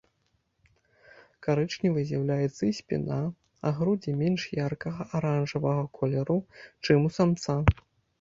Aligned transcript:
Карычневай 1.47 2.03
з'яўляецца 2.11 2.61
і 2.67 2.69
спіна, 2.77 3.17
а 3.67 3.73
грудзі 3.79 4.15
менш 4.23 4.41
яркага 4.61 5.07
аранжавага 5.19 5.83
колеру, 5.99 6.39
чым 6.87 7.07
у 7.11 7.13
самца. 7.19 7.59